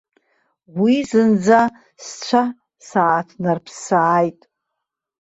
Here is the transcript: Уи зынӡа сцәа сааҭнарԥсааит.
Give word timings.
Уи 0.81 0.95
зынӡа 1.09 1.61
сцәа 2.05 2.43
сааҭнарԥсааит. 2.87 4.39